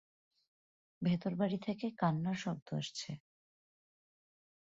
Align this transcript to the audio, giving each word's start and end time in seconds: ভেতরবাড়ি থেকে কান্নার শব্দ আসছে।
ভেতরবাড়ি 1.01 1.57
থেকে 1.57 1.85
কান্নার 1.97 2.37
শব্দ 2.37 2.67
আসছে। 2.73 3.11